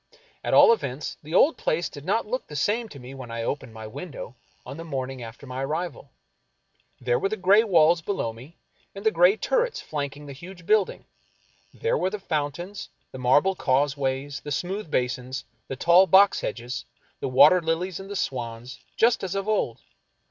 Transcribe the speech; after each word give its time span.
At 0.43 0.55
all 0.55 0.73
events, 0.73 1.17
the 1.21 1.35
old 1.35 1.57
place 1.57 1.87
did 1.87 2.03
not 2.05 2.25
look 2.25 2.47
the 2.47 2.55
same 2.55 2.89
to 2.89 2.97
me 2.97 3.13
when 3.13 3.29
I 3.29 3.43
opened 3.43 3.71
my 3.75 3.85
window 3.85 4.35
on 4.65 4.77
the 4.77 4.83
morn 4.83 5.11
ing 5.11 5.21
after 5.21 5.45
my 5.45 5.63
arrival. 5.63 6.09
There 6.99 7.19
were 7.19 7.29
the 7.29 7.37
gray 7.37 7.63
walls 7.63 8.01
below 8.01 8.33
me 8.33 8.57
and 8.95 9.05
the 9.05 9.11
gray 9.11 9.37
turrets 9.37 9.79
flanking 9.79 10.25
the 10.25 10.33
huge 10.33 10.65
building; 10.65 11.05
there 11.71 11.97
w^ere 11.99 12.09
the 12.09 12.17
fountains, 12.17 12.89
the 13.11 13.19
marble 13.19 13.53
causeways, 13.53 14.39
the 14.39 14.51
smooth 14.51 14.89
basins, 14.89 15.45
the 15.67 15.75
tall 15.75 16.07
box 16.07 16.41
hedges, 16.41 16.83
the 17.19 17.29
water 17.29 17.61
lilies 17.61 17.99
and 17.99 18.09
the 18.09 18.15
swans, 18.15 18.79
just 18.97 19.23
as 19.23 19.35
of 19.35 19.47
old. 19.47 19.81